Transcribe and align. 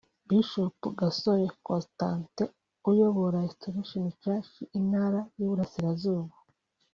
Bishop 0.27 0.77
Gasore 0.99 1.45
Costante 1.67 2.43
uyobora 2.89 3.43
Restoration 3.47 4.05
church 4.21 4.51
Intara 4.79 5.19
y'Iburasirazuba 5.37 6.33